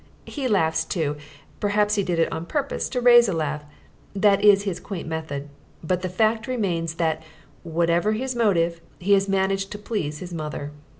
He 0.25 0.47
laughs 0.47 0.83
too 0.83 1.15
perhaps 1.59 1.93
he 1.93 2.01
did 2.01 2.17
it 2.17 2.31
on 2.31 2.47
purpose 2.47 2.89
to 2.89 2.99
raise 2.99 3.27
a 3.29 3.33
laugh: 3.33 3.63
that 4.15 4.43
is 4.43 4.63
his 4.63 4.79
quaint 4.79 5.07
method; 5.07 5.47
but 5.83 6.01
the 6.01 6.09
fact 6.09 6.47
remains 6.47 6.95
that, 6.95 7.21
whatever 7.61 8.13
his 8.13 8.35
motive, 8.35 8.81
he 8.97 9.13
has 9.13 9.29
managed 9.29 9.71
to 9.73 9.77
please 9.77 10.17
his 10.17 10.33
mother. 10.33 10.71